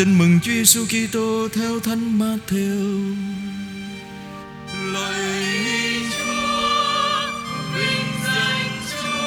[0.00, 3.14] Tin mừng Chúa Giêsu Kitô theo Thánh Matthew.
[6.18, 6.50] Chúa,
[9.02, 9.22] Chúa.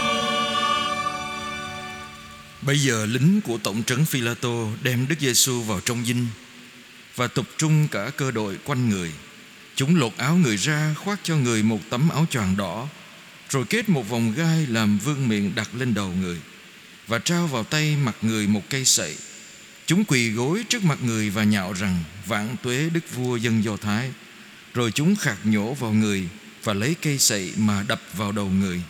[2.61, 6.27] Bây giờ lính của tổng trấn Phi-la-tô đem Đức Giêsu vào trong dinh
[7.15, 9.11] và tập trung cả cơ đội quanh người.
[9.75, 12.87] Chúng lột áo người ra khoác cho người một tấm áo choàng đỏ
[13.49, 16.37] rồi kết một vòng gai làm vương miện đặt lên đầu người
[17.07, 19.15] và trao vào tay mặt người một cây sậy.
[19.85, 23.77] Chúng quỳ gối trước mặt người và nhạo rằng vạn tuế đức vua dân Do
[23.77, 24.11] Thái.
[24.73, 26.27] Rồi chúng khạc nhổ vào người
[26.63, 28.81] và lấy cây sậy mà đập vào đầu người.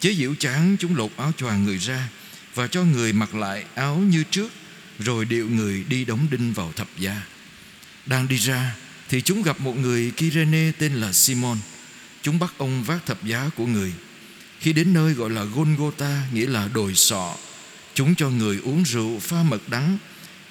[0.00, 2.08] Chế diễu chán chúng lột áo choàng người ra
[2.54, 4.52] và cho người mặc lại áo như trước
[4.98, 7.22] rồi điệu người đi đóng đinh vào thập giá.
[8.06, 8.74] Đang đi ra
[9.08, 11.58] thì chúng gặp một người Kyrene tên là Simon.
[12.22, 13.92] Chúng bắt ông vác thập giá của người.
[14.60, 17.34] Khi đến nơi gọi là Golgotha nghĩa là đồi sọ,
[17.94, 19.98] chúng cho người uống rượu pha mật đắng,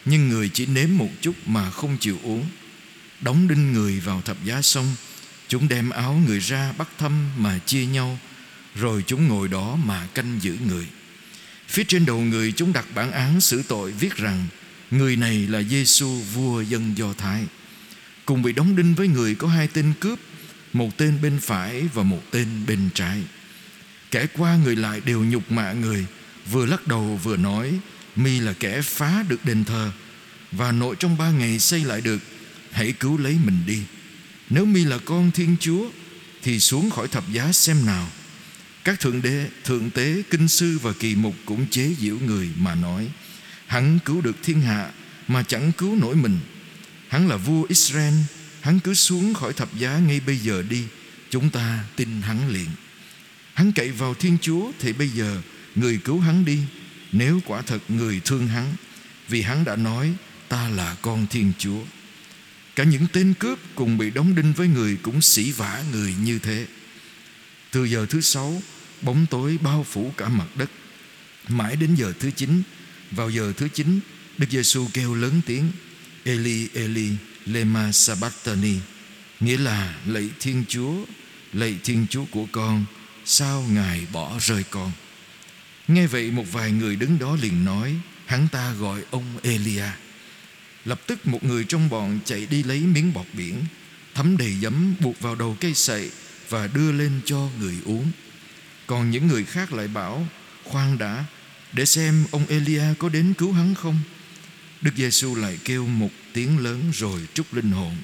[0.09, 2.45] nhưng người chỉ nếm một chút mà không chịu uống.
[3.21, 4.95] Đóng đinh người vào thập giá xong,
[5.47, 8.19] chúng đem áo người ra bắt thăm mà chia nhau,
[8.75, 10.85] rồi chúng ngồi đó mà canh giữ người.
[11.69, 14.47] Phía trên đầu người chúng đặt bản án xử tội viết rằng
[14.91, 17.45] Người này là Giêsu vua dân Do Thái
[18.25, 20.19] Cùng bị đóng đinh với người có hai tên cướp
[20.73, 23.23] Một tên bên phải và một tên bên trái
[24.11, 26.05] Kẻ qua người lại đều nhục mạ người
[26.51, 27.79] Vừa lắc đầu vừa nói
[28.19, 29.91] Mi là kẻ phá được đền thờ
[30.51, 32.19] Và nội trong ba ngày xây lại được
[32.71, 33.81] Hãy cứu lấy mình đi.
[34.49, 35.89] Nếu Mi là con Thiên Chúa
[36.43, 38.09] Thì xuống khỏi thập giá xem nào.
[38.83, 42.75] Các thượng đế, thượng tế, kinh sư và kỳ mục cũng chế giễu người mà
[42.75, 43.09] nói
[43.67, 44.91] Hắn cứu được thiên hạ
[45.27, 46.39] mà chẳng cứu nổi mình.
[47.07, 48.13] Hắn là vua Israel
[48.61, 50.83] Hắn cứ xuống khỏi thập giá ngay bây giờ đi
[51.29, 52.69] Chúng ta tin hắn liền.
[53.53, 55.41] Hắn cậy vào Thiên Chúa Thì bây giờ
[55.75, 56.59] người cứu hắn đi
[57.11, 58.75] nếu quả thật người thương hắn,
[59.29, 60.13] Vì hắn đã nói,
[60.49, 61.81] Ta là con Thiên Chúa.
[62.75, 66.39] Cả những tên cướp cùng bị đóng đinh với người Cũng sỉ vả người như
[66.39, 66.67] thế.
[67.71, 68.61] Từ giờ thứ sáu,
[69.01, 70.69] Bóng tối bao phủ cả mặt đất.
[71.47, 72.61] Mãi đến giờ thứ chín,
[73.11, 73.99] Vào giờ thứ chín,
[74.37, 75.71] Đức Giêsu kêu lớn tiếng,
[76.23, 77.11] Eli Eli,
[77.45, 78.75] lema sabachthani,
[79.39, 80.93] Nghĩa là lạy Thiên Chúa,
[81.53, 82.85] Lạy Thiên Chúa của con,
[83.25, 84.91] Sao Ngài bỏ rơi con?
[85.89, 87.95] Nghe vậy một vài người đứng đó liền nói
[88.25, 89.85] Hắn ta gọi ông Elia
[90.85, 93.55] Lập tức một người trong bọn chạy đi lấy miếng bọt biển
[94.19, 96.11] Thấm đầy giấm buộc vào đầu cây sậy
[96.49, 98.11] và đưa lên cho người uống.
[98.87, 100.27] Còn những người khác lại bảo,
[100.63, 101.25] khoan đã,
[101.73, 103.99] để xem ông Elia có đến cứu hắn không.
[104.81, 107.95] Đức Giêsu lại kêu một tiếng lớn rồi trút linh hồn.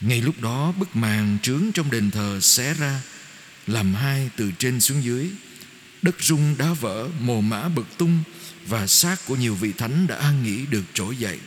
[0.00, 3.02] Ngay lúc đó bức màn trướng trong đền thờ xé ra,
[3.66, 5.30] làm hai từ trên xuống dưới.
[6.02, 8.22] Đất rung đá vỡ, mồ mã bực tung
[8.66, 11.38] và xác của nhiều vị thánh đã an nghỉ được trỗi dậy.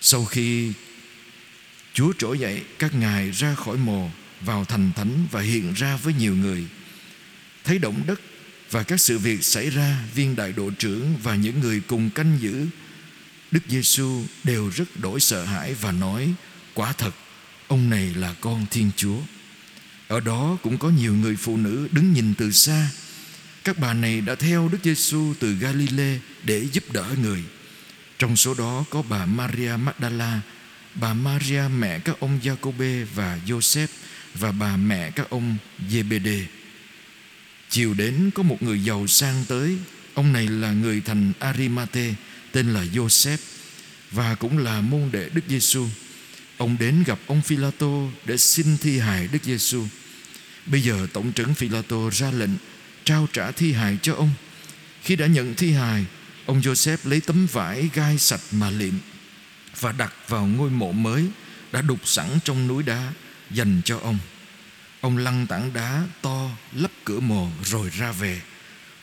[0.00, 0.72] Sau khi
[1.94, 4.10] Chúa trỗi dậy, các ngài ra khỏi mồ
[4.40, 6.64] vào thành thánh và hiện ra với nhiều người.
[7.64, 8.20] Thấy động đất
[8.70, 12.38] và các sự việc xảy ra, viên đại độ trưởng và những người cùng canh
[12.40, 12.66] giữ
[13.50, 16.34] Đức Giêsu đều rất đổi sợ hãi và nói:
[16.74, 17.14] "Quả thật,
[17.68, 19.18] ông này là con Thiên Chúa."
[20.08, 22.90] Ở đó cũng có nhiều người phụ nữ đứng nhìn từ xa.
[23.66, 27.42] Các bà này đã theo Đức Giêsu từ Galilee để giúp đỡ người.
[28.18, 30.40] Trong số đó có bà Maria Magdala,
[30.94, 33.86] bà Maria mẹ các ông Giacôbê và Joseph
[34.34, 35.56] và bà mẹ các ông
[35.90, 36.42] Zebede.
[37.70, 39.76] Chiều đến có một người giàu sang tới,
[40.14, 42.14] ông này là người thành Arimate,
[42.52, 43.38] tên là Joseph
[44.10, 45.86] và cũng là môn đệ Đức Giêsu.
[46.56, 49.86] Ông đến gặp ông Phi-la-tô để xin thi hài Đức Giêsu.
[50.66, 52.50] Bây giờ tổng trưởng Phi-la-tô ra lệnh
[53.06, 54.30] trao trả thi hài cho ông.
[55.02, 56.04] Khi đã nhận thi hài,
[56.46, 58.94] ông Joseph lấy tấm vải gai sạch mà liệm
[59.80, 61.26] và đặt vào ngôi mộ mới
[61.72, 63.12] đã đục sẵn trong núi đá
[63.50, 64.18] dành cho ông.
[65.00, 68.40] Ông lăn tảng đá to lấp cửa mồ rồi ra về.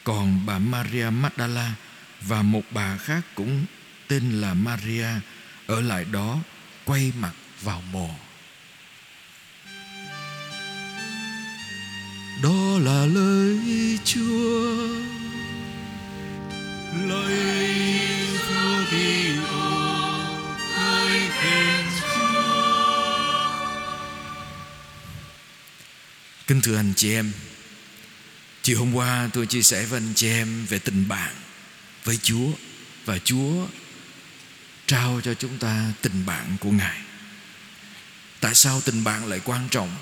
[0.03, 1.73] Còn bà Maria Magdala
[2.21, 3.65] và một bà khác cũng
[4.07, 5.07] tên là Maria
[5.67, 6.39] ở lại đó
[6.85, 8.09] quay mặt vào mồ.
[12.43, 13.42] Đó là lời
[14.05, 14.77] Chúa.
[17.07, 17.37] Lời
[18.47, 19.69] Chúa Kitô,
[20.77, 21.85] lời khen
[26.47, 27.31] Kính thưa anh chị em
[28.61, 31.33] Chiều hôm qua tôi chia sẻ với anh chị em Về tình bạn
[32.03, 32.51] với Chúa
[33.05, 33.67] Và Chúa
[34.87, 36.97] trao cho chúng ta tình bạn của Ngài.
[38.39, 39.95] Tại sao tình bạn lại quan trọng?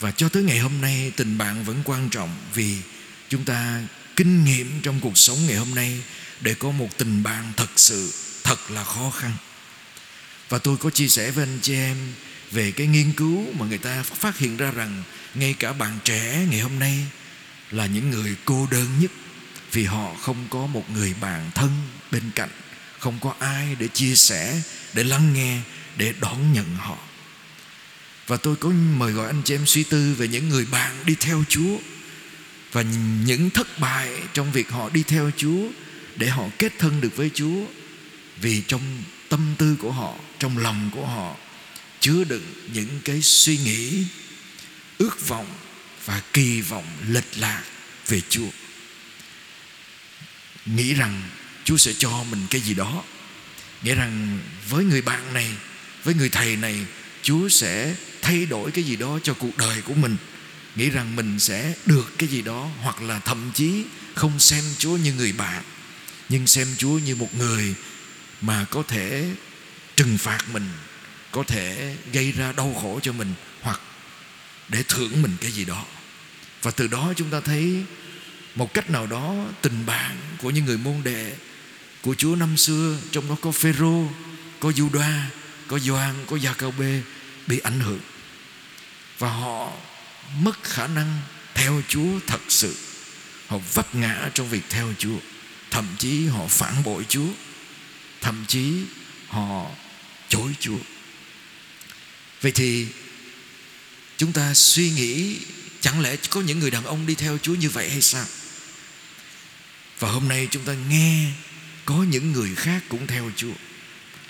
[0.00, 2.76] Và cho tới ngày hôm nay Tình bạn vẫn quan trọng Vì
[3.30, 3.80] chúng ta
[4.16, 6.02] kinh nghiệm trong cuộc sống ngày hôm nay
[6.40, 8.12] Để có một tình bạn thật sự,
[8.44, 9.32] thật là khó khăn.
[10.48, 11.96] Và tôi có chia sẻ với anh chị em
[12.50, 15.02] về cái nghiên cứu mà người ta phát hiện ra rằng
[15.34, 17.06] ngay cả bạn trẻ ngày hôm nay
[17.70, 19.10] là những người cô đơn nhất,
[19.72, 21.70] vì họ không có một người bạn thân
[22.10, 22.50] bên cạnh,
[22.98, 24.62] không có ai để chia sẻ,
[24.92, 25.58] để lắng nghe,
[25.96, 26.98] để đón nhận họ.
[28.26, 31.14] Và tôi có mời gọi anh chị em suy tư về những người bạn đi
[31.20, 31.76] theo Chúa
[32.72, 32.82] và
[33.24, 35.68] những thất bại trong việc họ đi theo Chúa
[36.16, 37.64] để họ kết thân được với Chúa.
[38.40, 41.36] Vì trong tâm tư của họ, trong lòng của họ
[42.00, 44.04] chứa đựng những cái suy nghĩ,
[44.98, 45.46] ước vọng
[46.04, 47.62] và kỳ vọng lệch lạc
[48.06, 48.48] về Chúa.
[50.66, 51.22] Nghĩ rằng
[51.64, 53.02] Chúa sẽ cho mình cái gì đó.
[53.82, 54.38] Nghĩa rằng
[54.68, 55.50] với người bạn này,
[56.04, 56.86] với người thầy này,
[57.22, 60.16] Chúa sẽ thay đổi cái gì đó cho cuộc đời của mình
[60.76, 63.84] nghĩ rằng mình sẽ được cái gì đó hoặc là thậm chí
[64.14, 65.62] không xem Chúa như người bạn
[66.28, 67.74] nhưng xem Chúa như một người
[68.40, 69.30] mà có thể
[69.96, 70.68] trừng phạt mình
[71.30, 73.80] có thể gây ra đau khổ cho mình hoặc
[74.68, 75.84] để thưởng mình cái gì đó.
[76.62, 77.84] Và từ đó chúng ta thấy
[78.54, 81.32] một cách nào đó tình bạn của những người môn đệ
[82.02, 84.08] của Chúa năm xưa trong đó có Phêrô,
[84.60, 85.22] có Juda,
[85.66, 87.00] có Gioan, có Giacôbê
[87.46, 88.00] bị ảnh hưởng.
[89.18, 89.72] Và họ
[90.38, 91.20] mất khả năng
[91.54, 92.76] theo Chúa thật sự.
[93.46, 95.18] Họ vấp ngã trong việc theo Chúa,
[95.70, 97.28] thậm chí họ phản bội Chúa,
[98.20, 98.72] thậm chí
[99.28, 99.70] họ
[100.28, 100.78] chối Chúa.
[102.40, 102.86] Vậy thì
[104.16, 105.38] chúng ta suy nghĩ
[105.80, 108.26] chẳng lẽ có những người đàn ông đi theo Chúa như vậy hay sao?
[109.98, 111.32] Và hôm nay chúng ta nghe
[111.84, 113.54] có những người khác cũng theo Chúa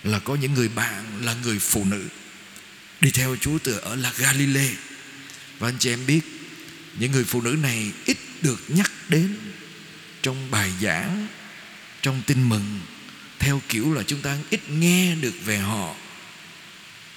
[0.04, 2.08] là có những người bạn là người phụ nữ
[3.00, 4.74] đi theo Chúa từ ở là Galilee
[5.60, 6.20] và anh chị em biết,
[6.98, 9.36] những người phụ nữ này ít được nhắc đến
[10.22, 11.26] trong bài giảng,
[12.02, 12.80] trong tin mừng,
[13.38, 15.94] theo kiểu là chúng ta ít nghe được về họ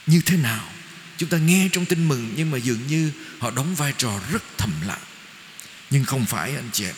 [0.07, 0.69] như thế nào.
[1.17, 4.43] Chúng ta nghe trong tin mừng nhưng mà dường như họ đóng vai trò rất
[4.57, 5.01] thầm lặng.
[5.89, 6.95] Nhưng không phải anh chị em.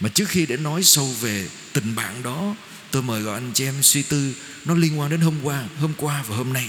[0.00, 2.54] Mà trước khi để nói sâu về tình bạn đó,
[2.90, 4.34] tôi mời gọi anh chị em suy tư
[4.64, 6.68] nó liên quan đến hôm qua hôm qua và hôm nay.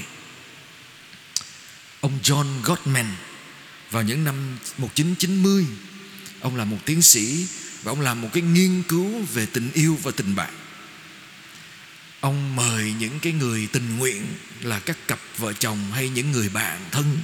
[2.02, 3.16] Ông John Gottman
[3.92, 5.66] vào những năm 1990
[6.40, 7.48] ông là một tiến sĩ
[7.84, 10.54] và ông làm một cái nghiên cứu về tình yêu và tình bạn.
[12.20, 14.28] Ông mời những cái người tình nguyện
[14.62, 17.20] là các cặp vợ chồng hay những người bạn thân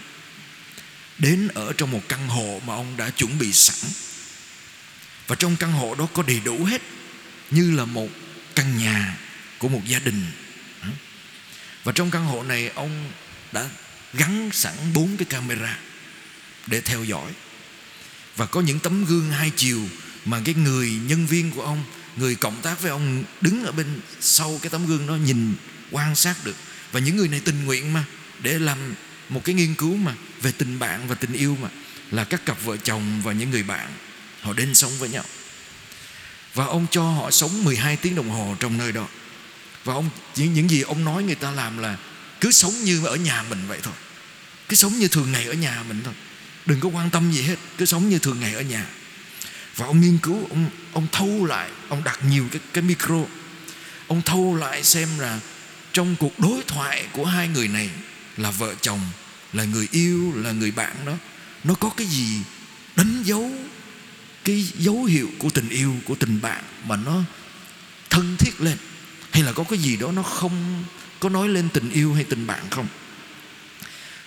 [1.20, 3.92] đến ở trong một căn hộ mà ông đã chuẩn bị sẵn.
[5.28, 6.82] Và trong căn hộ đó có đầy đủ hết,
[7.52, 8.10] như là một
[8.56, 9.18] căn nhà
[9.58, 10.26] của một gia đình.
[11.84, 13.12] Và trong căn hộ này, ông
[13.52, 13.70] đã
[14.14, 15.80] gắn sẵn bốn cái camera
[16.68, 17.32] để theo dõi.
[18.36, 19.82] Và có những tấm gương hai chiều
[20.26, 21.84] mà cái người nhân viên của ông
[22.18, 25.56] người cộng tác với ông đứng ở bên sau cái tấm gương đó nhìn
[25.92, 26.56] quan sát được.
[26.92, 28.04] Và những người này tình nguyện mà
[28.42, 28.96] để làm
[29.30, 31.70] một cái nghiên cứu mà về tình bạn và tình yêu mà
[32.12, 33.88] là các cặp vợ chồng và những người bạn
[34.42, 35.24] họ đến sống với nhau.
[36.54, 39.08] Và ông cho họ sống 12 tiếng đồng hồ trong nơi đó.
[39.84, 41.98] Và ông những, những gì ông nói người ta làm là
[42.42, 43.94] cứ sống như ở nhà mình vậy thôi.
[44.70, 46.14] Cứ sống như thường ngày ở nhà mình thôi
[46.68, 48.86] đừng có quan tâm gì hết, cứ sống như thường ngày ở nhà.
[49.76, 53.24] Và ông nghiên cứu, ông ông thâu lại, ông đặt nhiều cái cái micro.
[54.08, 55.40] Ông thâu lại xem là
[55.94, 57.90] trong cuộc đối thoại của hai người này
[58.38, 59.02] là vợ chồng,
[59.54, 61.14] là người yêu, là người bạn đó,
[61.64, 62.42] nó có cái gì
[62.96, 63.52] đánh dấu
[64.44, 67.22] cái dấu hiệu của tình yêu, của tình bạn mà nó
[68.10, 68.78] thân thiết lên?
[69.32, 70.84] Hay là có cái gì đó nó không,
[71.20, 72.88] có nói lên tình yêu hay tình bạn không?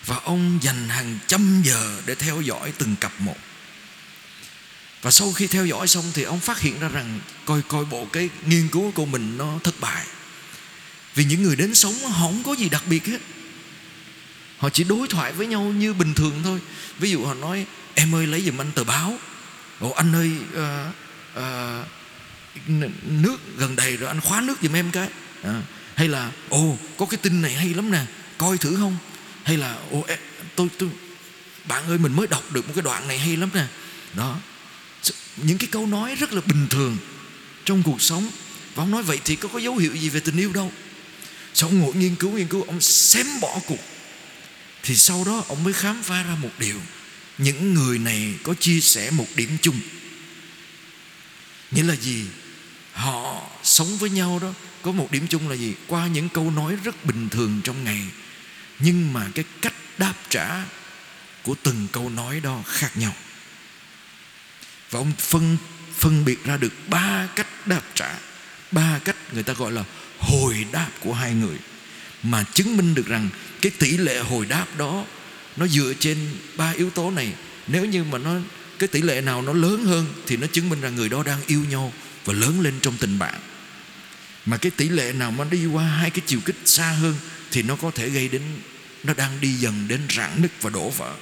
[0.07, 3.37] Và ông dành hàng trăm giờ để theo dõi từng cặp một.
[5.03, 8.05] Và sau khi theo dõi xong thì ông phát hiện ra rằng coi coi bộ
[8.05, 10.07] cái nghiên cứu của mình nó thất bại.
[11.15, 13.19] Vì những người đến sống họ không có gì đặc biệt hết.
[14.59, 16.61] Họ chỉ đối thoại với nhau như bình thường thôi.
[16.99, 19.19] Ví dụ họ nói em ơi lấy giùm anh tờ báo.
[19.79, 20.95] Ồ anh ơi uh,
[21.39, 21.87] uh,
[23.05, 25.09] nước gần đầy rồi anh khóa nước giùm em cái.
[25.43, 25.63] À,
[25.95, 28.03] hay là ồ có cái tin này hay lắm nè
[28.39, 28.97] coi thử không?
[29.45, 30.07] Hay là, ồ
[30.57, 30.89] tôi tôi,
[31.69, 33.67] bạn ơi, mình mới đọc được một cái đoạn này hay lắm nè.
[34.15, 34.39] Đó.
[35.37, 36.97] Những cái câu nói rất là bình thường
[37.65, 38.31] trong cuộc sống.
[38.75, 40.73] Và ông nói, vậy thì có có dấu hiệu gì về tình yêu đâu?
[41.55, 43.85] Sau ông ngồi nghiên cứu nghiên cứu, ông xém bỏ cuộc.
[44.83, 46.81] Thì sau đó, ông mới khám phá ra một điều.
[47.39, 49.81] Những người này có chia sẻ một điểm chung.
[51.71, 52.25] Nghĩa là gì?
[52.93, 54.53] Họ sống với nhau đó.
[54.83, 55.75] Có một điểm chung là gì?
[55.87, 58.03] Qua những câu nói rất bình thường trong ngày
[58.81, 60.65] nhưng mà cái cách đáp trả
[61.43, 63.15] của từng câu nói đó khác nhau.
[64.91, 65.57] Và ông phân
[65.99, 68.19] phân biệt ra được ba cách đáp trả.
[68.71, 69.85] Ba cách người ta gọi là
[70.19, 71.57] hồi đáp của hai người.
[72.23, 73.29] Mà chứng minh được rằng
[73.61, 75.05] cái tỷ lệ hồi đáp đó
[75.57, 76.19] nó dựa trên
[76.57, 77.33] ba yếu tố này.
[77.67, 78.35] Nếu như mà nó,
[78.79, 81.41] cái tỷ lệ nào nó lớn hơn thì nó chứng minh rằng người đó đang
[81.47, 81.93] yêu nhau
[82.25, 83.41] và lớn lên trong tình bạn.
[84.47, 87.15] Mà cái tỷ lệ nào mà đi qua hai cái chiều kích xa hơn
[87.51, 88.43] thì nó có thể gây đến
[89.05, 91.15] nó đang đi dần đến rạn nứt và đổ vỡ.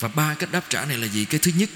[0.00, 1.24] Và ba cách đáp trả này là gì?
[1.24, 1.70] Cái thứ nhất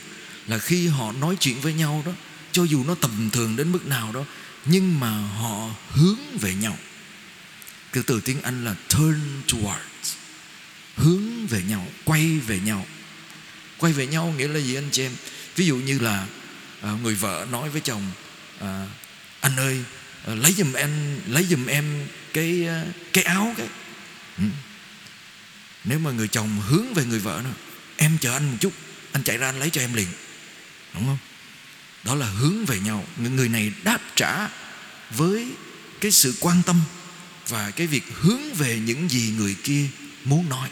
[0.47, 2.12] là khi họ nói chuyện với nhau đó
[2.53, 4.25] cho dù nó tầm thường đến mức nào đó
[4.65, 6.79] nhưng mà họ hướng về nhau.
[7.93, 10.15] Cái từ tiếng anh là turn towards.
[10.97, 12.87] Hướng về nhau quay về nhau.
[13.79, 15.12] Quay về nhau nghĩa là gì anh chị em?
[15.57, 16.26] Ví dụ như là
[16.83, 18.03] à, người vợ nói với chồng
[18.61, 18.87] à,
[19.41, 19.85] anh ơi
[20.26, 23.67] à, lấy giùm em lấy giùm em cái à, cái áo cái.
[24.38, 24.45] Ừ.
[25.85, 27.50] nếu mà người chồng hướng về người vợ nó
[27.97, 28.73] em chờ anh một chút,
[29.12, 30.09] anh chạy ra anh lấy cho em liền.
[30.95, 31.19] Đúng không?
[32.05, 33.05] Đó là hướng về nhau.
[33.16, 34.49] Người này đáp trả
[35.11, 35.49] với
[36.00, 36.81] cái sự quan tâm
[37.49, 39.87] và cái việc hướng về những gì người kia
[40.25, 40.69] muốn nói.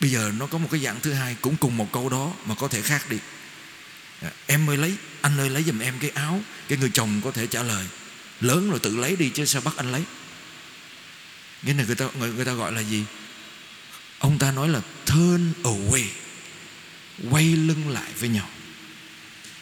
[0.00, 2.54] Bây giờ nó có một cái dạng thứ hai cũng cùng một câu đó mà
[2.54, 3.18] có thể khác đi.
[4.22, 7.30] À, em ơi lấy, anh ơi lấy giùm em cái áo, cái người chồng có
[7.30, 7.86] thể trả lời.
[8.40, 10.02] Lớn rồi tự lấy đi chứ sao bắt anh lấy?
[11.62, 13.04] Nghĩa là người ta người, người ta gọi là gì?
[14.18, 16.04] Ông ta nói là turn away
[17.30, 18.48] quay lưng lại với nhau.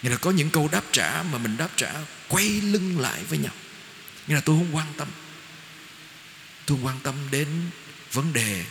[0.02, 1.92] Nghĩa là có những câu đáp trả mà mình đáp trả
[2.28, 3.52] quay lưng lại với nhau.
[4.26, 5.08] Nghĩa là tôi không quan tâm.
[6.66, 7.48] Tôi không quan tâm đến
[8.12, 8.64] vấn đề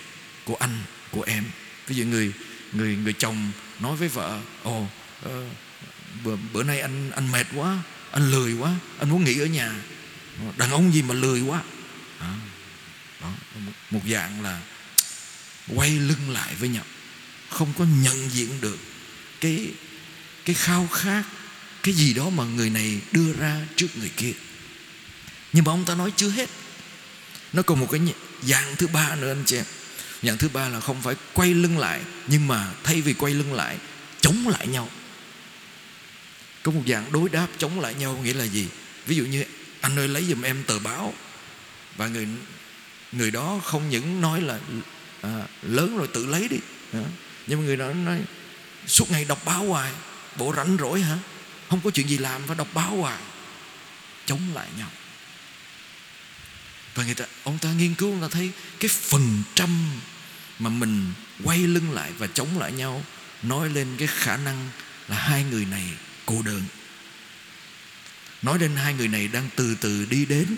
[0.44, 1.44] của anh của em.
[1.88, 2.34] Ví dụ người
[2.72, 4.88] người người chồng nói với vợ ồ
[5.25, 5.32] uh,
[6.24, 7.77] bữa, bữa nay anh anh mệt quá
[8.12, 9.75] anh lười quá anh muốn nghỉ ở nhà.
[10.58, 11.62] Đàn ông gì mà lười quá?
[12.20, 12.36] À,
[13.22, 13.31] đó,
[13.65, 14.62] một, một dạng là
[15.75, 16.84] quay lưng lại với nhau.
[17.50, 18.79] Không có nhận diện được
[19.41, 19.69] cái
[20.45, 21.24] cái khao khát
[21.84, 24.31] cái gì đó mà người này đưa ra trước người kia.
[25.53, 26.50] Nhưng mà ông ta nói chưa hết.
[27.53, 28.01] Nó còn một cái
[28.43, 29.65] dạng thứ ba nữa anh chị em.
[30.24, 33.53] Dạng thứ ba là không phải quay lưng lại nhưng mà thay vì quay lưng
[33.53, 33.77] lại
[34.22, 34.89] chống lại nhau.
[36.63, 38.67] Có một dạng đối đáp chống lại nhau nghĩa là gì?
[39.07, 39.43] Ví dụ như
[39.81, 41.13] anh ơi lấy giùm em tờ báo.
[41.98, 42.27] Và người
[43.17, 44.60] người đó không những nói là
[45.22, 46.57] à, lớn rồi tự lấy đi
[46.93, 47.01] à,
[47.48, 48.19] nhưng mà người đó nói
[48.88, 49.91] suốt ngày đọc báo hoài
[50.38, 51.17] bộ rảnh rỗi hả?
[51.69, 53.19] Không có chuyện gì làm phải đọc báo hoài.
[54.25, 54.89] Chống lại nhau.
[56.95, 59.69] Và người ta ông ta nghiên cứu ông ta thấy cái phần trăm
[60.60, 63.03] mà mình quay lưng lại và chống lại nhau
[63.43, 64.69] nói lên cái khả năng
[65.07, 65.84] là hai người này
[66.25, 66.62] cô đơn.
[68.41, 70.57] Nói lên hai người này đang từ từ đi đến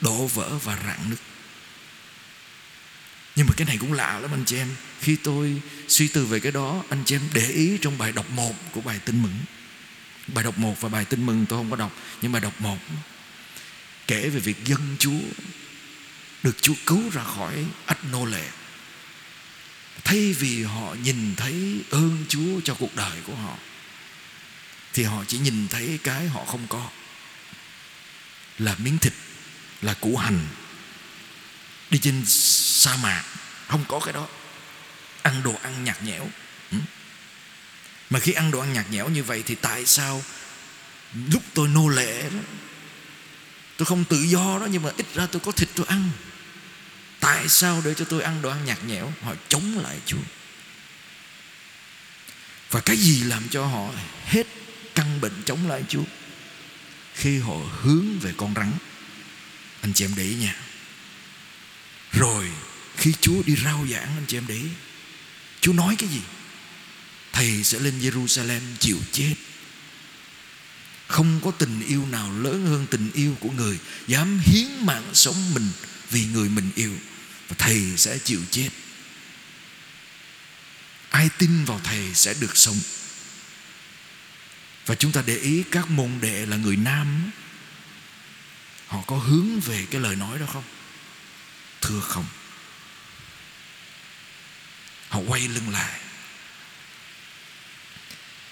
[0.00, 1.18] đổ vỡ và rạn nứt
[3.36, 4.68] nhưng mà cái này cũng lạ lắm anh chị em.
[5.00, 8.30] Khi tôi suy tư về cái đó, Anh chị em để ý trong bài đọc
[8.30, 9.38] 1 của bài tin mừng.
[10.26, 12.78] Bài đọc 1 và bài tin mừng tôi không có đọc, Nhưng bài đọc 1
[14.06, 15.20] Kể về việc dân Chúa
[16.42, 18.48] Được Chúa cứu ra khỏi ách nô lệ.
[20.04, 23.56] Thay vì họ nhìn thấy ơn Chúa cho cuộc đời của họ,
[24.92, 26.88] Thì họ chỉ nhìn thấy cái họ không có.
[28.58, 29.12] Là miếng thịt,
[29.82, 30.38] Là củ hành.
[31.90, 32.24] Đi trên
[32.84, 33.24] sa mạc,
[33.68, 34.28] Không có cái đó.
[35.22, 36.28] Ăn đồ ăn nhạt nhẽo.
[36.70, 36.78] Ừ.
[38.10, 40.22] Mà khi ăn đồ ăn nhạt nhẽo như vậy Thì tại sao
[41.30, 42.38] Lúc tôi nô lệ đó,
[43.76, 46.10] Tôi không tự do đó Nhưng mà ít ra tôi có thịt tôi ăn?
[47.20, 49.12] Tại sao để cho tôi ăn đồ ăn nhạt nhẽo?
[49.22, 50.24] Họ chống lại Chúa.
[52.70, 53.90] Và cái gì làm cho họ
[54.26, 54.46] hết
[54.94, 56.04] căn bệnh chống lại Chúa?
[57.14, 58.72] Khi họ hướng về con rắn.
[59.80, 60.56] Anh chị em để ý nha.
[62.12, 62.50] Rồi
[62.96, 64.68] khi Chúa đi rao giảng, anh chị em để ý,
[65.60, 66.20] Chúa nói cái gì?
[67.32, 69.34] Thầy sẽ lên Jerusalem chịu chết.
[71.06, 75.54] Không có tình yêu nào lớn hơn tình yêu của người Dám hiến mạng sống
[75.54, 75.68] mình
[76.10, 76.92] Vì người mình yêu,
[77.48, 78.68] Và thầy sẽ chịu chết.
[81.10, 82.76] Ai tin vào thầy sẽ được sống.
[84.86, 87.30] Và chúng ta để ý các môn đệ là người nam
[88.86, 90.64] Họ có hướng về cái lời nói đó không?
[91.80, 92.26] Thưa không.
[95.14, 96.00] Họ quay lưng lại.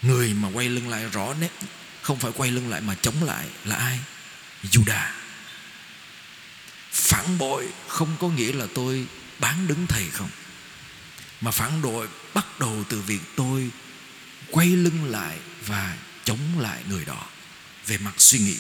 [0.03, 1.51] Người mà quay lưng lại rõ nét,
[2.03, 3.99] Không phải quay lưng lại mà chống lại là ai?
[4.63, 5.11] Judah
[6.93, 9.07] Phản bội không có nghĩa là tôi
[9.39, 10.31] bán đứng thầy không.
[11.41, 13.71] Mà phản bội bắt đầu từ việc tôi
[14.51, 17.27] Quay lưng lại và chống lại người đó.
[17.87, 18.57] Về mặt suy nghĩ.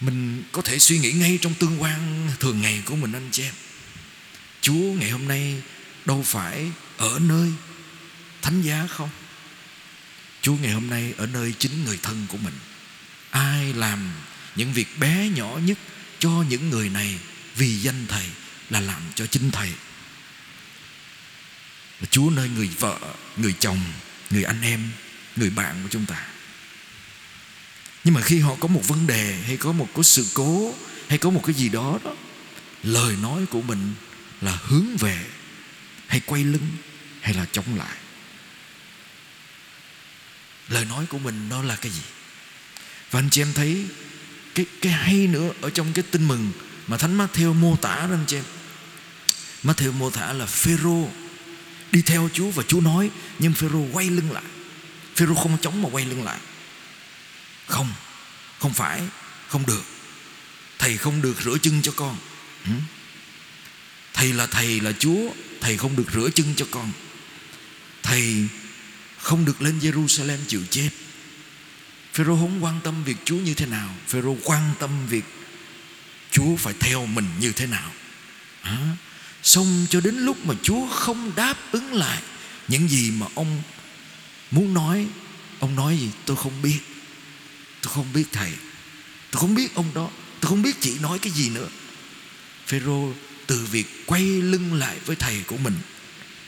[0.00, 3.42] Mình có thể suy nghĩ ngay trong tương quan thường ngày của mình, anh chị
[3.42, 3.54] em.
[4.60, 5.62] Chúa ngày hôm nay
[6.04, 7.52] đâu phải ở nơi
[8.42, 9.10] thánh giá không?
[10.42, 12.54] Chúa ngày hôm nay ở nơi chính người thân của mình.
[13.30, 14.10] Ai làm
[14.56, 15.78] những việc bé nhỏ nhất
[16.18, 17.18] cho những người này
[17.56, 18.26] Vì danh Thầy
[18.70, 19.70] là làm cho chính Thầy.
[22.10, 22.98] Chúa nơi người vợ,
[23.36, 23.80] người chồng,
[24.30, 24.90] người anh em,
[25.36, 26.26] người bạn của chúng ta.
[28.04, 30.74] Nhưng mà khi họ có một vấn đề hay có một cái sự cố
[31.08, 32.10] Hay có một cái gì đó đó
[32.82, 33.94] Lời nói của mình
[34.40, 35.26] là hướng về
[36.06, 36.68] Hay quay lưng
[37.20, 37.96] Hay là chống lại.
[40.68, 42.02] Lời nói của mình nó là cái gì?
[43.10, 43.86] Và anh chị em thấy
[44.54, 46.52] cái cái hay nữa ở trong cái tin mừng
[46.86, 48.44] mà thánh Matthew mô tả đó anh chị em.
[49.64, 51.08] Matthew mô tả là Phêrô
[51.92, 54.44] đi theo Chúa và Chúa nói, nhưng Phêrô quay lưng lại.
[55.16, 56.38] Phêrô không chống mà quay lưng lại.
[57.66, 57.92] Không
[58.58, 59.02] không phải,
[59.48, 59.82] không được.
[60.78, 62.16] Thầy không được rửa chân cho con
[64.18, 66.92] thầy là thầy là Chúa thầy không được rửa chân cho con.
[68.02, 68.48] Thầy
[69.18, 70.90] không được lên Jerusalem chịu chết.
[72.12, 73.94] Phêrô không quan tâm việc Chúa như thế nào.
[74.08, 75.24] Phêrô quan tâm việc
[76.30, 77.92] Chúa phải theo mình như thế nào.
[78.62, 78.96] À,
[79.42, 82.22] Xong cho đến lúc mà Chúa không đáp ứng lại
[82.68, 83.62] Những gì mà ông
[84.50, 85.06] muốn nói
[85.60, 86.08] Ông nói gì?
[86.24, 86.78] Tôi không biết.
[87.82, 88.52] Tôi không biết thầy.
[89.30, 90.10] Tôi không biết ông đó.
[90.40, 91.68] Tôi không biết chị nói cái gì nữa.
[92.66, 93.12] Phêrô
[93.48, 95.74] từ việc quay lưng lại với thầy của mình.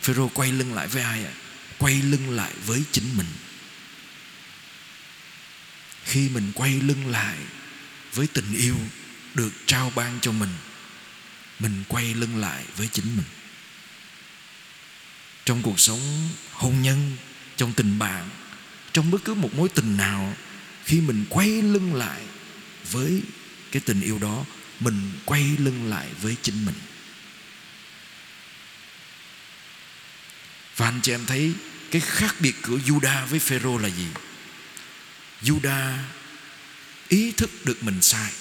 [0.03, 1.33] Phêrô quay lưng lại với ai ạ?
[1.35, 1.39] À?
[1.79, 3.27] quay lưng lại với chính mình.
[6.05, 7.37] Khi mình quay lưng lại
[8.15, 8.77] với tình yêu
[9.35, 10.51] được trao ban cho mình
[11.61, 13.27] mình quay lưng lại với chính mình.
[15.45, 17.17] Trong cuộc sống hôn nhân,
[17.57, 18.29] trong tình bạn,
[18.93, 20.35] trong bất cứ một mối tình nào,
[20.85, 22.21] khi mình quay lưng lại
[22.91, 23.23] với
[23.73, 24.45] cái tình yêu đó,
[24.81, 26.75] mình quay lưng lại với chính mình.
[30.81, 31.55] Và anh chị em thấy
[31.91, 34.07] cái khác biệt của Juda với Phêrô là gì?
[35.43, 35.97] Juda
[37.09, 38.33] ý thức được mình sai.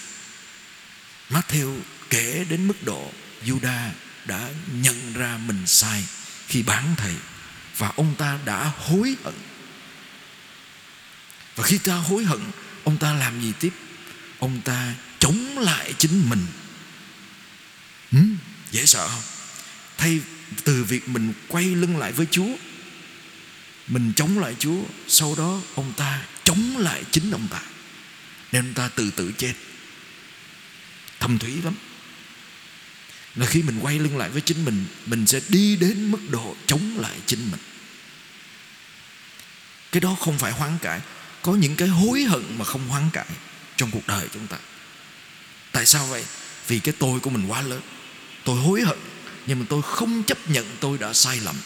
[1.30, 1.78] Matthew
[2.10, 3.12] kể đến mức độ
[3.44, 3.90] Juda
[4.24, 6.04] đã nhận ra mình sai
[6.48, 7.14] khi bán thầy
[7.76, 9.34] và ông ta đã hối hận.
[11.56, 12.40] Và khi ta hối hận,
[12.84, 13.72] ông ta làm gì tiếp?
[14.38, 16.46] Ông ta chống lại chính mình.
[18.12, 18.18] Ừ,
[18.70, 19.22] dễ sợ không?
[19.98, 20.20] Thay
[20.64, 22.48] từ việc mình quay lưng lại với Chúa,
[23.86, 27.62] mình chống lại Chúa, Sau đó ông ta chống lại chính ông ta.
[28.52, 29.52] Nên ông ta tự tử chết.
[31.20, 31.74] Thâm thúy lắm.
[33.36, 36.56] Là khi mình quay lưng lại với chính mình Mình sẽ đi đến mức độ
[36.66, 37.60] chống lại chính mình.
[39.92, 41.00] Cái đó không phải hoán cải.
[41.42, 43.26] Có những cái hối hận mà không hoán cải
[43.76, 44.56] Trong cuộc đời chúng ta.
[45.72, 46.24] Tại sao vậy?
[46.66, 47.80] Vì cái tôi của mình quá lớn.
[48.44, 48.98] Tôi hối hận.
[49.50, 51.56] Nhưng mà tôi không chấp nhận tôi đã sai lầm.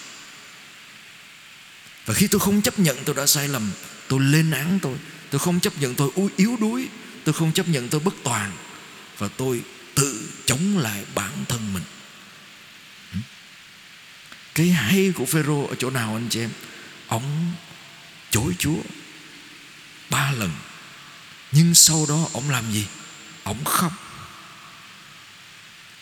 [2.06, 3.70] Và khi tôi không chấp nhận tôi đã sai lầm,
[4.08, 4.96] Tôi lên án tôi.
[5.30, 6.88] Tôi không chấp nhận tôi yếu đuối.
[7.24, 8.52] Tôi không chấp nhận tôi bất toàn.
[9.18, 9.62] Và tôi
[9.94, 11.82] tự chống lại bản thân mình.
[13.12, 13.18] Ừ.
[14.54, 16.50] Cái hay của Phêrô ở chỗ nào anh chị em?
[17.06, 17.52] Ông
[18.30, 18.78] chối Chúa
[20.10, 20.50] Ba lần.
[21.52, 22.86] Nhưng sau đó ông làm gì?
[23.42, 23.92] Ông khóc.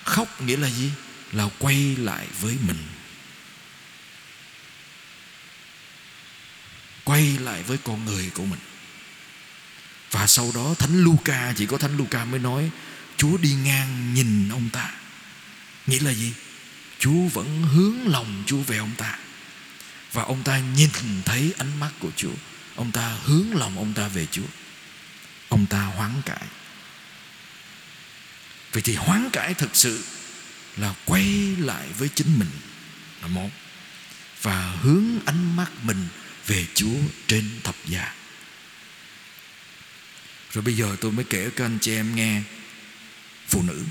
[0.05, 0.90] Khóc nghĩa là gì?
[1.33, 2.88] Là quay lại với mình.
[7.05, 8.61] Quay lại với con người của mình.
[10.11, 12.71] Và sau đó thánh Luca, chỉ có thánh Luca mới nói,
[13.16, 14.90] Chúa đi ngang nhìn ông ta.
[15.87, 16.33] Nghĩa là gì?
[16.99, 19.18] Chúa vẫn hướng lòng Chúa về ông ta.
[20.12, 20.90] Và ông ta nhìn
[21.25, 22.35] thấy ánh mắt của Chúa.
[22.75, 24.47] Ông ta hướng lòng ông ta về Chúa.
[25.49, 26.47] Ông ta hoán cải.
[28.73, 30.05] Vậy thì hoán cải thực sự
[30.76, 32.50] là quay lại với chính mình
[33.22, 33.50] là một
[34.42, 36.06] và hướng ánh mắt mình
[36.46, 38.14] về Chúa trên thập giá.
[40.52, 42.42] Rồi bây giờ tôi mới kể các anh chị em nghe
[43.48, 43.82] phụ nữ.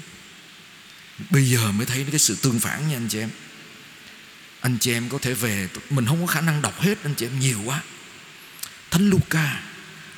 [1.29, 3.29] Bây giờ mới thấy cái sự tương phản nha anh chị em.
[4.61, 7.25] Anh chị em có thể về, Mình không có khả năng đọc hết anh chị
[7.25, 7.81] em, nhiều quá
[8.91, 9.63] Thánh Luca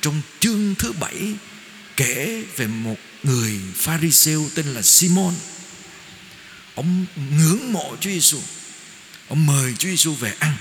[0.00, 1.34] Trong chương thứ bảy
[1.96, 5.34] Kể về một người Pharisêu tên là Simon
[6.74, 7.06] Ông
[7.36, 8.38] ngưỡng mộ Chúa Giêsu
[9.28, 10.56] Ông mời Chúa Giêsu về ăn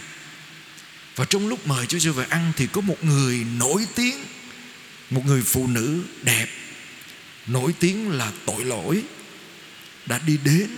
[1.15, 4.26] và trong lúc mời Chúa Giêsu về ăn thì có một người nổi tiếng
[5.10, 6.47] một người phụ nữ đẹp
[7.47, 9.04] nổi tiếng là tội lỗi
[10.06, 10.69] đã đi đến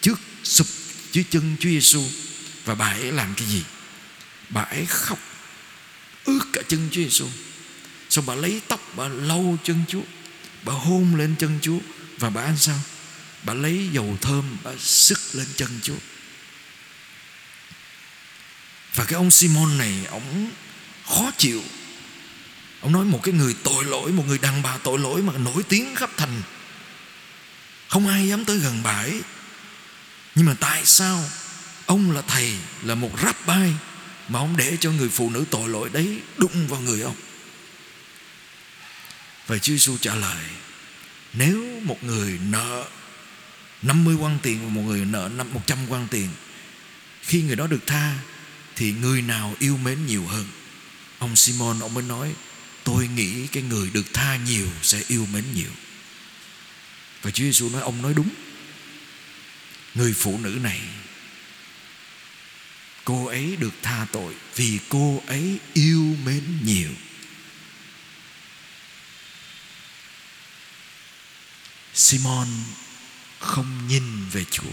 [0.00, 0.66] trước sụp
[1.12, 2.02] dưới chân Chúa Giêsu
[2.64, 3.62] và bà ấy làm cái gì?
[4.48, 5.18] Bà ấy khóc
[6.24, 7.26] ướt cả chân Chúa Giêsu.
[8.10, 10.02] Xong bà lấy tóc bà lau chân Chúa,
[10.64, 11.78] bà hôn lên chân Chúa
[12.18, 12.80] và bà ăn sao?
[13.42, 15.98] Bà lấy dầu thơm, bà sức lên chân Chúa.
[18.94, 20.50] Và cái ông Simon này, Ông
[21.06, 21.62] khó chịu.
[22.80, 25.62] Ông nói một cái người tội lỗi, một người đàn bà tội lỗi mà nổi
[25.68, 26.42] tiếng khắp thành.
[27.88, 29.22] Không ai dám tới gần bà ấy.
[30.34, 31.24] Nhưng mà tại sao
[31.86, 33.72] ông là thầy, là một rabbi
[34.28, 37.16] mà ông để cho người phụ nữ tội lỗi đấy đụng vào người ông?
[39.46, 40.44] Và Chúa Giêsu trả lời,
[41.32, 42.84] Nếu một người nợ
[43.82, 46.28] 50 quan tiền và một người nợ 100 quan tiền.
[47.22, 48.18] Khi người đó được tha,
[48.76, 50.46] Thì người nào yêu mến nhiều hơn?
[51.18, 52.34] Ông Simon, ông mới nói,
[52.84, 55.70] Tôi nghĩ cái người được tha nhiều sẽ yêu mến nhiều.
[57.22, 58.28] Và Chúa Giêsu nói, ông nói đúng.
[59.94, 60.80] Người phụ nữ này,
[63.04, 66.90] Cô ấy được tha tội Vì cô ấy yêu mến nhiều.
[71.94, 72.48] Simon
[73.40, 74.72] không nhìn về Chúa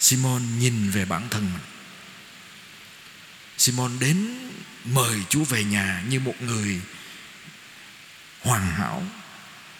[0.00, 1.62] Simon nhìn về bản thân mình
[3.58, 4.48] Simon đến
[4.84, 6.80] mời Chúa về nhà như một người
[8.40, 9.02] hoàn hảo,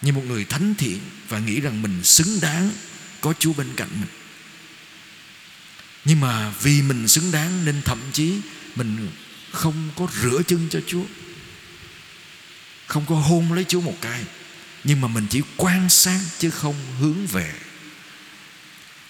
[0.03, 2.71] như một người thánh thiện và nghĩ rằng mình xứng đáng
[3.21, 4.11] có Chúa bên cạnh mình.
[6.05, 8.41] Nhưng mà vì mình xứng đáng nên thậm chí
[8.75, 9.09] mình
[9.53, 11.05] không có rửa chân cho Chúa.
[12.87, 14.25] Không có hôn lấy Chúa một cái
[14.89, 17.55] nhưng mà mình chỉ quan sát chứ không hướng về.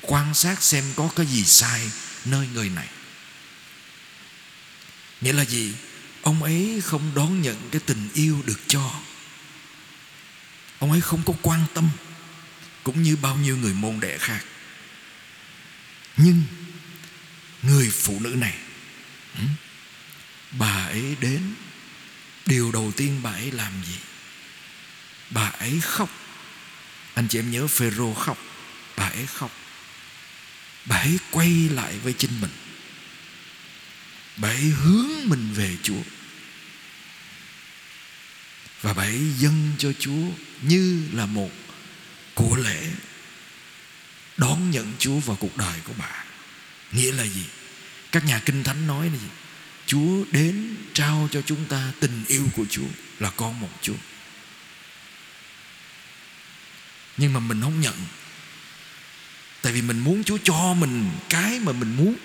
[0.01, 1.91] Quan sát xem có cái gì sai
[2.25, 2.89] nơi người này.
[5.21, 5.75] Nghĩa là gì?
[6.23, 8.93] Ông ấy không đón nhận cái tình yêu được cho.
[10.79, 11.91] Ông ấy không có quan tâm,
[12.83, 14.45] cũng như bao nhiêu người môn đệ khác.
[16.17, 16.43] Nhưng
[17.63, 18.55] người phụ nữ này
[19.35, 19.45] ừ,
[20.53, 21.55] bà ấy đến,
[22.47, 24.08] điều đầu tiên bà ấy làm gì?
[25.31, 26.11] Bà ấy khóc.
[27.15, 28.39] Anh chị em nhớ Phêrô khóc.
[28.97, 29.51] Bà ấy khóc.
[30.85, 32.51] Bà ấy quay lại với chính mình.
[34.37, 36.03] Bà ấy hướng mình về Chúa.
[38.83, 40.29] Và bà ấy dâng cho Chúa
[40.63, 41.51] như là một
[42.35, 42.91] của lễ
[44.37, 46.25] đón nhận Chúa vào cuộc đời của bà.
[46.93, 47.45] Nghĩa là gì?
[48.13, 49.29] Các nhà kinh thánh nói là gì?
[49.87, 52.89] Chúa đến trao cho chúng ta tình yêu của Chúa
[53.19, 53.95] là con một Chúa
[57.19, 57.95] nhưng mà mình không nhận.
[59.63, 62.17] Tại vì mình muốn chúa cho mình cái mà mình muốn.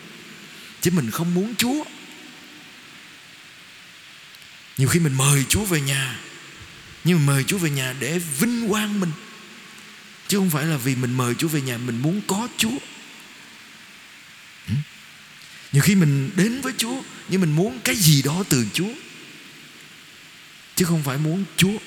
[0.81, 1.83] Chứ mình không muốn chúa.
[4.77, 6.19] Nhiều khi mình mời chúa về nhà.
[7.03, 9.11] Nhưng mà mời chúa về nhà để vinh quang mình.
[10.27, 12.77] Chứ không phải là vì mình mời chúa về nhà mình muốn có chúa.
[15.71, 18.93] Nhiều khi mình đến với chúa, nhưng mình muốn cái gì đó từ chúa.
[20.75, 21.77] Chứ không phải muốn chúa.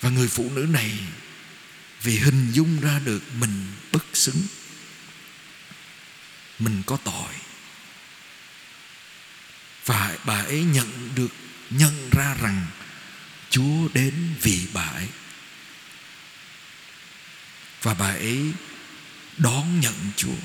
[0.00, 0.92] Và người phụ nữ này
[2.02, 4.42] vì hình dung ra được mình bất xứng.
[6.58, 7.34] Mình có tội.
[9.86, 11.32] Và bà ấy nhận được,
[11.70, 12.66] nhận ra rằng
[13.50, 15.08] chúa đến vì bà ấy.
[17.82, 18.52] Và bà ấy
[19.36, 20.36] đón nhận chúa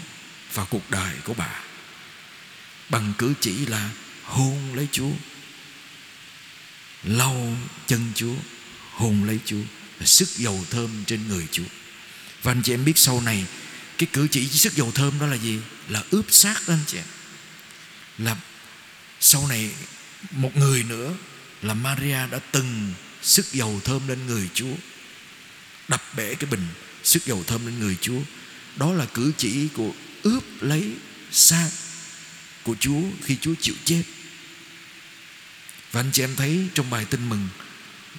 [0.53, 1.59] vào cuộc đời của bà.
[2.89, 3.89] Bằng cử chỉ là
[4.23, 5.11] hôn lấy chúa.
[7.03, 8.35] Lau chân chúa,
[8.91, 9.63] hôn lấy chúa
[10.01, 11.63] sức dầu thơm trên người Chúa.
[12.43, 13.45] Và anh chị em biết sau này,
[13.97, 15.60] cái cử chỉ sức dầu thơm đó là gì?
[15.89, 17.05] Là ướp xác đó anh chị em.
[18.17, 18.38] Là
[19.19, 19.71] sau này
[20.31, 21.13] một người nữa,
[21.62, 24.75] là Maria đã từng sức dầu thơm lên người Chúa.
[25.88, 26.67] Đập bể cái bình
[27.03, 28.19] sức dầu thơm lên người Chúa.
[28.75, 29.91] Đó là cử chỉ của
[30.23, 30.91] ướp lấy
[31.31, 31.69] xác
[32.63, 34.03] của Chúa khi Chúa chịu chết.
[35.91, 37.47] Và anh chị em thấy trong bài tin mừng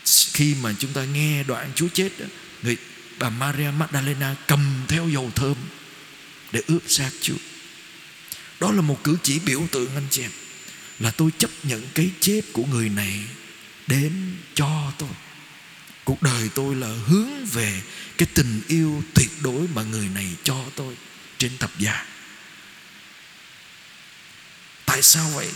[0.05, 2.27] khi mà chúng ta nghe đoạn Chúa chết đó,
[2.63, 2.77] người
[3.19, 5.55] bà Maria Magdalena cầm theo dầu thơm
[6.53, 7.37] để ướp xác Chúa.
[8.61, 10.31] Đó là một cử chỉ biểu tượng anh chị em
[10.99, 13.21] là tôi chấp nhận cái chết của người này
[13.87, 15.09] đến cho tôi.
[16.05, 17.83] Cuộc đời tôi là hướng về
[18.19, 20.97] cái tình yêu tuyệt đối mà người này cho tôi
[21.39, 22.07] trên thập giá.
[24.87, 25.49] Tại sao vậy?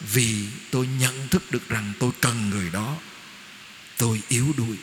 [0.00, 2.96] Vì tôi nhận thức được rằng tôi cần người đó
[3.96, 4.76] tôi yếu đuối.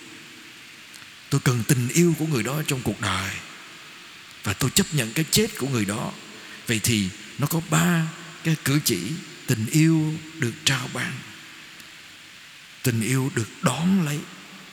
[1.30, 3.32] Tôi cần tình yêu của người đó trong cuộc đời.
[4.44, 6.12] Và tôi chấp nhận cái chết của người đó.
[6.68, 8.08] Vậy thì nó có ba
[8.44, 9.00] cái cử chỉ
[9.48, 11.14] tình yêu được trao ban.
[12.84, 14.20] Tình yêu được đón lấy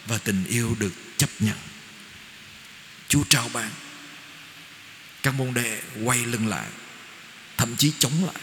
[0.06, 1.56] và tình yêu được chấp nhận.
[3.08, 3.70] Chúa trao ban.
[5.22, 6.68] Các môn đệ quay lưng lại,
[7.56, 8.42] thậm chí chống lại.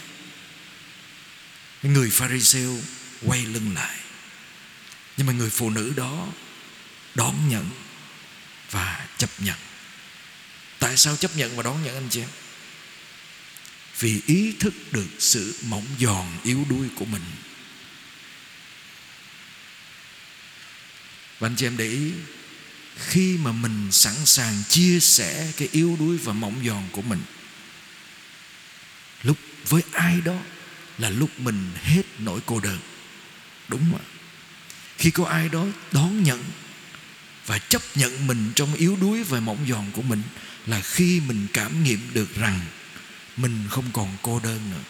[1.82, 2.80] Người pharisêu
[3.22, 3.96] quay lưng lại
[5.16, 6.28] nhưng mà người phụ nữ đó
[7.14, 7.70] đón nhận
[8.70, 9.56] và chấp nhận.
[10.78, 12.20] Tại sao chấp nhận và đón nhận anh chị?
[12.20, 12.28] Em
[13.98, 17.22] vì ý thức được sự mỏng giòn yếu đuối của mình.
[21.38, 22.12] Và anh chị em để ý,
[22.96, 27.22] khi mà mình sẵn sàng chia sẻ cái yếu đuối và mỏng giòn của mình,
[29.22, 30.36] lúc với ai đó
[30.98, 32.78] là lúc mình hết nỗi cô đơn.
[33.68, 34.15] Đúng không ạ?
[34.98, 36.44] Khi có ai đó đón nhận
[37.46, 40.22] và chấp nhận mình trong yếu đuối và mỏng giòn của mình
[40.66, 42.60] là khi mình cảm nghiệm được rằng
[43.36, 44.82] mình không còn cô đơn nữa.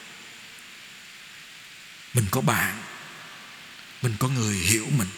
[2.15, 2.83] Mình có bạn,
[4.03, 5.09] mình có người hiểu mình.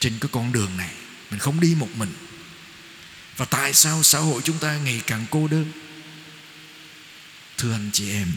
[0.00, 0.94] Trên cái con đường này,
[1.30, 2.12] mình không đi một mình.
[3.36, 5.72] Và tại sao xã hội chúng ta ngày càng cô đơn?
[7.58, 8.32] Thưa anh chị em,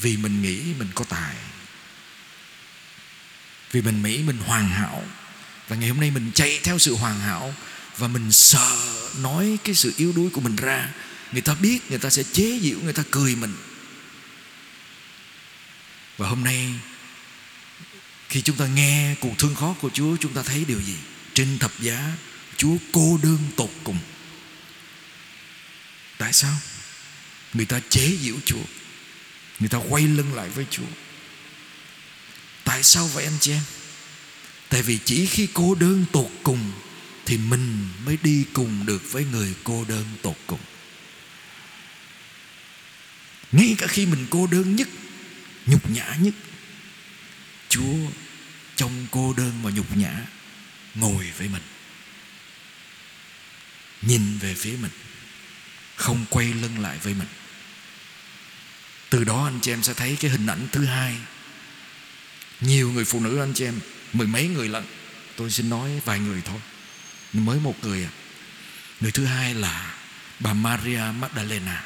[0.00, 1.36] vì mình nghĩ mình có tài
[3.76, 5.04] vì mình nghĩ mình hoàn hảo.
[5.68, 7.54] Và ngày hôm nay mình chạy theo sự hoàn hảo
[7.96, 8.76] và mình sợ
[9.20, 10.88] nói cái sự yếu đuối của mình ra.
[11.32, 13.54] Người ta biết, người ta sẽ chế giễu, người ta cười mình.
[16.16, 16.74] Và hôm nay,
[18.28, 20.96] khi chúng ta nghe cuộc thương khó của Chúa, chúng ta thấy điều gì?
[21.34, 22.12] Trên thập giá,
[22.56, 23.98] Chúa cô đơn tột cùng.
[26.18, 26.56] Tại sao?
[27.54, 28.64] Người ta chế giễu Chúa.
[29.60, 31.05] Người ta quay lưng lại với Chúa
[32.66, 33.62] tại sao vậy anh chị em?
[34.68, 36.72] Tại vì chỉ khi cô đơn tột cùng
[37.26, 40.60] thì mình mới đi cùng được với người cô đơn tột cùng.
[43.52, 44.88] Ngay cả khi mình cô đơn nhất,
[45.66, 46.34] nhục nhã nhất,
[47.68, 47.96] chúa
[48.76, 50.22] trong cô đơn và nhục nhã
[50.94, 51.62] ngồi với mình,
[54.02, 54.92] nhìn về phía mình,
[55.96, 57.28] không quay lưng lại với mình.
[59.10, 61.16] Từ đó anh chị em sẽ thấy cái hình ảnh thứ hai
[62.60, 63.80] nhiều người phụ nữ anh chị em,
[64.12, 64.84] mười mấy người lận.
[65.36, 66.60] Tôi xin nói vài người thôi.
[67.32, 68.10] Mới một người à.
[69.00, 69.94] Người thứ hai là
[70.40, 71.84] bà Maria Magdalena.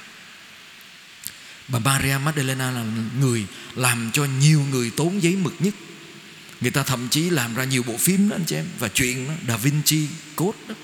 [1.68, 2.84] Bà Maria Magdalena là
[3.18, 5.74] người làm cho nhiều người tốn giấy mực nhất.
[6.60, 9.28] Người ta thậm chí làm ra nhiều bộ phim đó anh chị em, và chuyện
[9.28, 10.06] đó, Da Vinci
[10.36, 10.74] Code đó.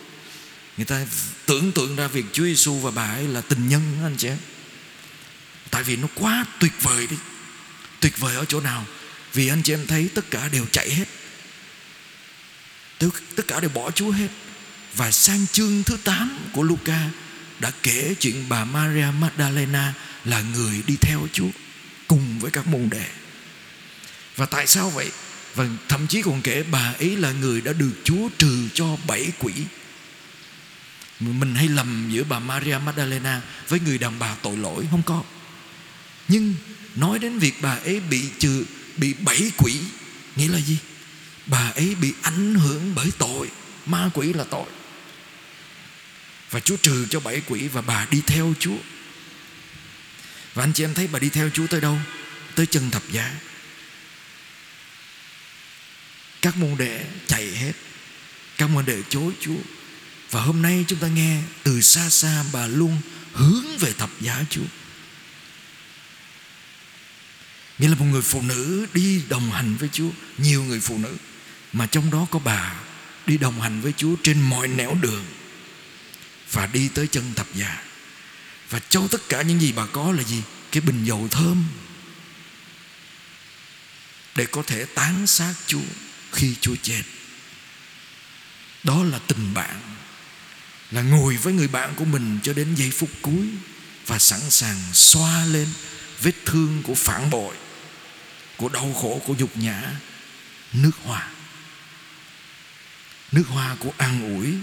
[0.77, 1.07] Người ta
[1.47, 4.29] tưởng tượng ra việc Chúa Giêsu và bà ấy là tình nhân đó anh chị
[4.29, 4.39] em.
[5.71, 7.17] Tại vì nó quá tuyệt vời đi.
[8.01, 8.87] Tuyệt vời ở chỗ nào?
[9.37, 11.05] Vì anh chị em thấy tất cả đều chạy hết
[13.37, 14.29] tất cả đều bỏ Chúa hết
[14.97, 17.11] và sang chương thứ 8 của Luca
[17.61, 19.95] đã kể chuyện bà Maria Magdalena
[20.25, 21.49] là người đi theo Chúa
[22.09, 23.07] cùng với các môn đệ.
[24.37, 25.11] Và tại sao vậy?
[25.55, 29.33] Và thậm chí còn kể bà ấy là người đã được Chúa trừ cho bảy
[29.39, 29.53] quỷ.
[31.21, 35.23] Mình hay lầm giữa bà Maria Magdalena với người đàn bà tội lỗi, không có.
[36.29, 36.55] Nhưng
[36.95, 38.65] nói đến việc bà ấy bị trừ
[38.97, 39.81] bị bảy quỷ.
[40.37, 40.79] Nghĩa là gì?
[41.47, 43.51] Bà ấy bị ảnh hưởng bởi tội,
[43.87, 44.67] ma quỷ là tội.
[46.51, 48.79] Và Chúa trừ cho bảy quỷ và bà đi theo Chúa.
[50.55, 51.99] Và anh chị em thấy bà đi theo Chúa tới đâu?
[52.55, 53.35] Tới chân thập giá.
[56.43, 57.73] Các môn đệ chạy hết.
[58.57, 59.61] Các môn đệ chối Chúa.
[60.31, 63.01] Và hôm nay chúng ta nghe Từ xa xa bà luôn
[63.33, 64.63] hướng về thập giá Chúa.
[67.79, 71.17] Nghĩa là một người phụ nữ đi đồng hành với Chúa, Nhiều người phụ nữ.
[71.73, 72.75] Mà trong đó có bà
[73.27, 75.25] Đi đồng hành với Chúa trên mọi nẻo đường
[76.53, 77.83] và đi tới chân thập giá.
[78.71, 80.43] Và cho tất cả những gì bà có là gì?
[80.73, 81.65] Cái bình dầu thơm
[84.35, 85.81] để có thể tán xác Chúa
[86.33, 87.03] khi Chúa chết.
[88.85, 89.81] Đó là tình bạn,
[90.91, 93.49] là ngồi với người bạn của mình cho đến giây phút cuối
[94.07, 95.69] và sẵn sàng xoa lên
[96.23, 97.57] vết thương của phản bội
[98.57, 99.83] của đau khổ của nhục nhã
[100.73, 101.29] nước hoa.
[103.33, 104.55] Nước hoa của an ủi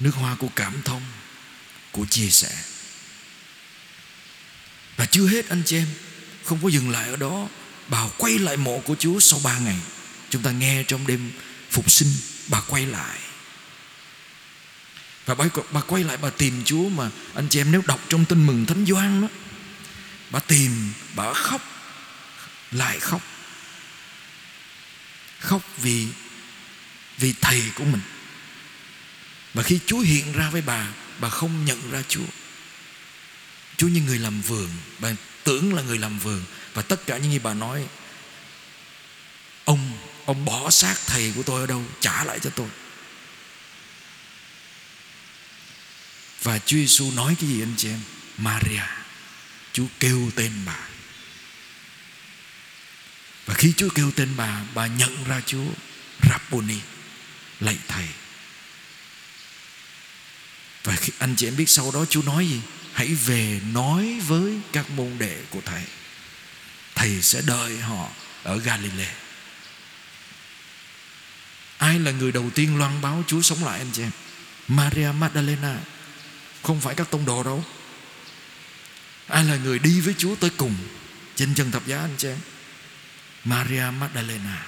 [0.00, 1.02] nước hoa của cảm thông
[1.92, 2.50] của chia sẻ.
[4.96, 5.88] Và chưa hết anh chị em
[6.44, 7.48] không có dừng lại ở đó
[7.88, 9.78] bà quay lại mộ của Chúa sau ba ngày.
[10.30, 11.32] Chúng ta nghe trong đêm
[11.70, 12.12] phục sinh
[12.48, 13.18] bà quay lại.
[15.26, 18.24] Và bà, bà quay lại bà tìm Chúa mà anh chị em nếu đọc trong
[18.24, 19.28] tin mừng Thánh Doan đó
[20.30, 21.73] bà tìm bà khóc
[22.74, 23.22] lại khóc.
[25.40, 26.06] Khóc vì
[27.18, 28.00] vì thầy của mình.
[29.54, 30.86] Và khi Chúa hiện ra với bà
[31.18, 32.26] Bà không nhận ra Chúa.
[33.76, 34.68] Chúa như người làm vườn.
[34.98, 35.12] Bà
[35.44, 36.44] tưởng là người làm vườn.
[36.74, 37.86] Và tất cả những gì bà nói,
[39.64, 42.68] Ông Ông bỏ xác thầy của tôi ở đâu, Trả lại cho tôi.
[46.42, 48.00] Và Chúa Giêsu nói cái gì anh chị em?
[48.38, 48.82] Maria,
[49.72, 50.76] Chúa kêu tên bà.
[53.46, 55.66] Và khi Chúa kêu tên bà Bà nhận ra Chúa,
[56.30, 56.78] Rabboni,
[57.60, 58.06] Lạy Thầy.
[60.84, 62.60] Và khi anh chị em biết sau đó Chúa nói gì?
[62.92, 65.82] Hãy về nói với các môn đệ của thầy.
[66.94, 68.08] Thầy sẽ đợi họ
[68.42, 69.14] ở Galilee.
[71.78, 74.10] Ai là người đầu tiên loan báo Chúa sống lại anh chị em?
[74.68, 75.78] Maria Magdalena.
[76.62, 77.64] Không phải các tông đồ đâu.
[79.28, 80.76] Ai là người đi với Chúa tới cùng
[81.36, 82.38] trên chân thập giá anh chị em?
[83.44, 84.66] Maria Magdalena.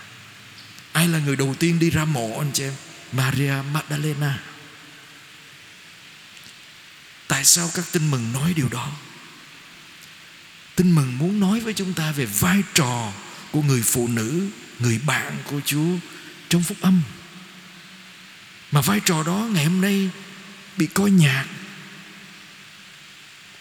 [0.92, 2.72] Ai là người đầu tiên đi ra mộ anh chị em?
[3.12, 4.38] Maria Magdalena.
[7.28, 8.92] Tại sao các tin mừng nói điều đó?
[10.76, 13.12] Tin mừng muốn nói với chúng ta về vai trò
[13.50, 15.96] Của người phụ nữ, Người bạn của Chúa
[16.48, 17.02] Trong phúc âm.
[18.72, 20.10] Mà vai trò đó ngày hôm nay
[20.76, 21.46] Bị coi nhạt.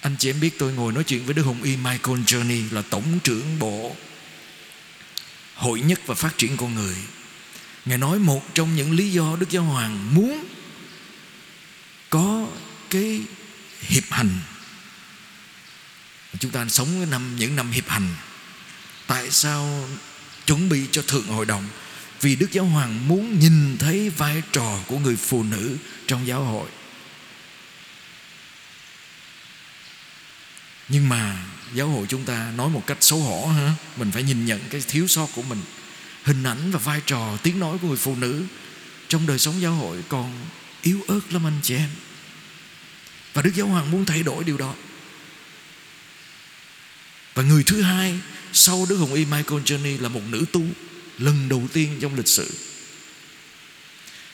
[0.02, 2.82] Anh chị em biết tôi ngồi nói chuyện với Đức Hồng Y Michael Journey Là
[2.82, 3.96] tổng trưởng bộ
[5.56, 6.96] Hội nhất và phát triển con người.
[7.86, 10.46] Ngài nói một trong những lý do Đức Giáo Hoàng muốn
[12.10, 12.48] Có
[12.90, 13.22] cái
[13.82, 14.40] hiệp hành.
[16.40, 18.16] Chúng ta sống cái năm, những năm hiệp hành.
[19.08, 19.90] Tại sao
[20.46, 21.68] chuẩn bị cho thượng hội đồng?
[22.22, 26.44] Vì đức giáo hoàng muốn nhìn thấy vai trò của người phụ nữ trong giáo
[26.44, 26.70] hội.
[30.90, 31.38] Nhưng mà
[31.76, 34.82] giáo hội chúng ta nói một cách xấu hổ ha mình phải nhìn nhận cái
[34.88, 35.62] thiếu sót của mình,
[36.24, 38.44] hình ảnh và vai trò, tiếng nói của người phụ nữ
[39.08, 40.46] trong đời sống giáo hội còn
[40.82, 41.90] yếu ớt lắm anh chị em.
[43.34, 44.74] Và Đức Giáo Hoàng muốn thay đổi điều đó.
[47.36, 48.20] Và người thứ hai
[48.54, 50.62] Sau Đức Hồng Y Michael Journey Là một nữ tu
[51.18, 52.58] Lần đầu tiên trong lịch sử.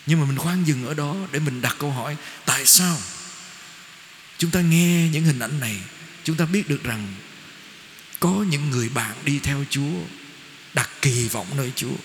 [0.05, 2.97] Nhưng mà mình khoan dừng ở đó Để mình đặt câu hỏi, Tại sao
[4.37, 5.77] Chúng ta nghe những hình ảnh này,
[6.23, 7.13] Chúng ta biết được rằng
[8.21, 9.99] có những người bạn đi theo Chúa,
[10.73, 11.95] Đặt kỳ vọng nơi Chúa,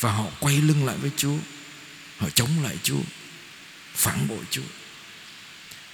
[0.00, 1.36] Và họ quay lưng lại với Chúa,
[2.18, 3.00] Họ chống lại Chúa,
[3.94, 4.62] Phản bội Chúa.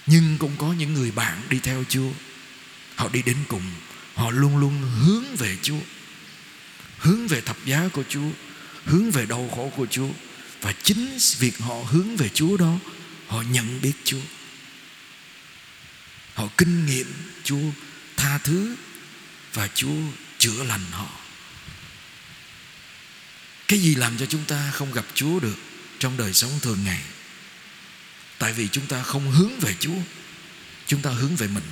[0.05, 2.09] Nhưng cũng có những người bạn đi theo Chúa,
[2.95, 3.71] Họ đi đến cùng,
[4.15, 5.81] Họ luôn luôn hướng về Chúa,
[6.97, 8.29] Hướng về thập giá của Chúa,
[8.85, 10.09] Hướng về đau khổ của Chúa,
[10.61, 12.77] Và chính việc họ hướng về Chúa đó,
[13.27, 14.21] Họ nhận biết Chúa.
[16.33, 17.71] Họ kinh nghiệm Chúa
[18.17, 18.75] tha thứ
[19.53, 19.97] và Chúa
[20.37, 21.09] chữa lành họ.
[23.67, 25.55] Cái gì làm cho chúng ta không gặp Chúa được
[25.99, 27.01] Trong đời sống thường ngày?
[28.37, 29.97] Tại vì chúng ta không hướng về Chúa
[30.87, 31.63] Chúng ta hướng về mình.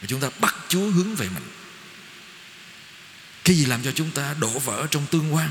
[0.00, 1.42] Và chúng ta bắt Chúa hướng về mình.
[3.44, 5.50] Cái gì làm cho chúng ta đổ vỡ trong tương quan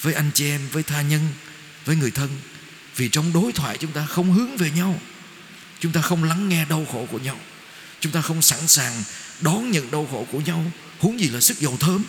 [0.00, 1.28] Với anh chị em, với tha nhân
[1.84, 2.38] Với người thân?
[2.96, 5.00] Vì trong đối thoại chúng ta không hướng về nhau.
[5.80, 7.40] Chúng ta không lắng nghe đau khổ của nhau.
[8.00, 9.02] Chúng ta không sẵn sàng
[9.40, 12.04] đón nhận đau khổ của nhau, Huống gì là sức dầu thơm.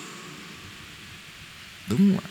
[1.88, 2.28] Đúng không ạ?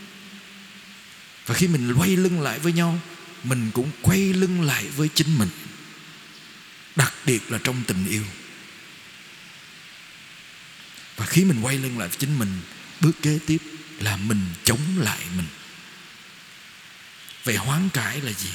[1.46, 3.00] Và khi mình quay lưng lại với nhau,
[3.44, 5.48] mình cũng quay lưng lại với chính mình.
[6.96, 8.24] Đặc biệt là trong tình yêu.
[11.16, 12.60] Và khi mình quay lưng lại với chính mình,
[13.00, 13.58] bước kế tiếp
[14.00, 15.46] là mình chống lại mình.
[17.44, 18.50] Vậy hoán cải là gì?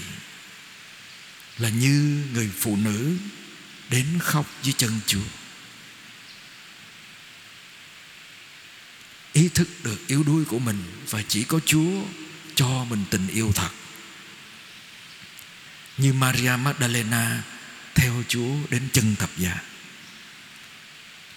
[1.58, 3.18] Là như người phụ nữ
[3.90, 5.20] đến khóc dưới chân chúa.
[9.36, 12.04] Ý thức được yếu đuối của mình và chỉ có chúa
[12.56, 13.70] cho mình tình yêu thật.
[15.98, 17.44] Như Maria Magdalena
[17.96, 19.58] theo Chúa đến chân thập giá,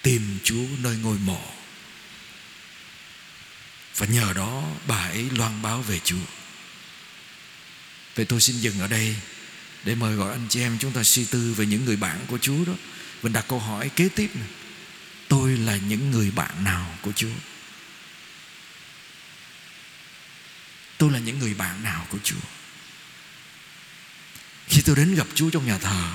[0.02, 1.42] tìm Chúa nơi ngôi mộ.
[3.96, 6.26] Và nhờ đó bà ấy loan báo về Chúa.
[8.14, 9.16] Vậy tôi xin dừng ở đây
[9.84, 12.38] Để mời gọi anh chị em chúng ta suy tư Về những người bạn của
[12.38, 12.72] Chúa đó.
[13.22, 14.48] Mình đặt câu hỏi kế tiếp này.
[15.28, 17.28] Tôi là những người bạn nào của Chúa?
[20.98, 22.36] Tôi là những người bạn nào của Chúa.
[24.68, 26.12] Khi tôi đến gặp Chúa trong nhà thờ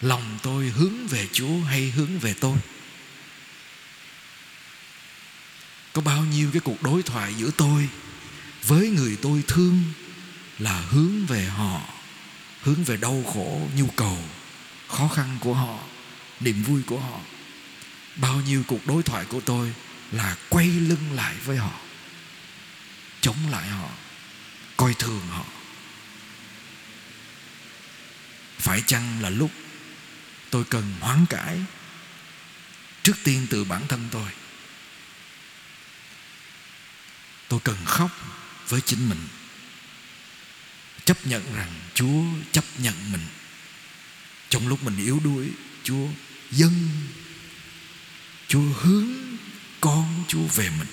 [0.00, 2.58] Lòng tôi hướng về Chúa hay hướng về tôi?
[5.92, 7.88] Có bao nhiêu cái cuộc đối thoại giữa tôi
[8.66, 9.82] Với người tôi thương
[10.58, 11.80] Là hướng về họ
[12.62, 14.18] Hướng về đau khổ, nhu cầu
[14.88, 15.78] Khó khăn của họ
[16.40, 17.20] Niềm vui của họ?
[18.16, 19.72] Bao nhiêu cuộc đối thoại của tôi
[20.12, 21.80] Là quay lưng lại với họ?
[23.28, 23.88] Chống lại họ,
[24.76, 25.44] Coi thường họ.
[28.58, 29.50] Phải chăng là lúc
[30.50, 31.58] tôi cần hoán cải
[33.02, 34.30] trước tiên từ bản thân tôi?
[37.48, 38.10] Tôi cần khóc
[38.68, 39.28] với chính mình,
[41.04, 42.22] chấp nhận rằng chúa
[42.52, 43.26] chấp nhận mình.
[44.48, 45.50] Trong lúc mình yếu đuối,
[45.84, 46.08] chúa
[46.50, 46.90] dâng,
[48.48, 49.08] chúa hướng
[49.80, 50.88] con chúa về mình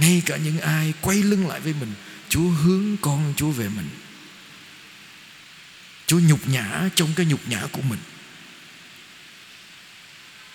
[0.00, 1.94] ngay cả những ai quay lưng lại với mình,
[2.28, 3.88] chúa hướng con chúa về mình.
[6.06, 7.98] Chúa nhục nhã trong cái nhục nhã của mình.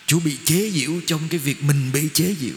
[0.08, 2.56] Chúa bị chế giễu trong cái việc mình bị chế giễu.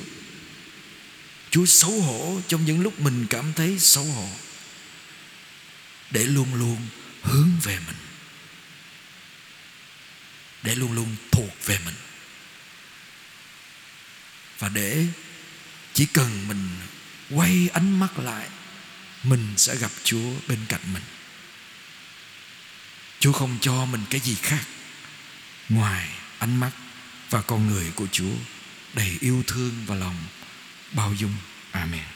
[1.50, 4.28] Chúa xấu hổ trong những lúc mình cảm thấy xấu hổ.
[6.10, 6.76] Để luôn luôn
[7.22, 7.96] hướng về mình.
[10.62, 11.94] Để luôn luôn thuộc về mình.
[14.58, 15.06] Và để
[15.96, 16.68] chỉ cần mình
[17.30, 18.48] quay ánh mắt lại,
[19.22, 21.02] Mình sẽ gặp Chúa bên cạnh mình.
[23.20, 24.64] Chúa không cho mình cái gì khác
[25.68, 26.70] Ngoài ánh mắt
[27.30, 28.34] và con người của Chúa
[28.94, 30.16] Đầy yêu thương và lòng
[30.92, 31.34] bao dung.
[31.72, 32.15] Amen.